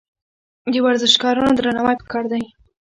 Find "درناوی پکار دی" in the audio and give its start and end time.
1.57-2.43